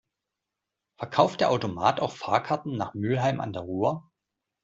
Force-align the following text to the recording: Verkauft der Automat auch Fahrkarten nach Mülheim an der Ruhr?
Verkauft 0.97 1.41
der 1.41 1.51
Automat 1.51 1.99
auch 1.99 2.13
Fahrkarten 2.13 2.75
nach 2.75 2.95
Mülheim 2.95 3.39
an 3.39 3.53
der 3.53 3.61
Ruhr? 3.61 4.09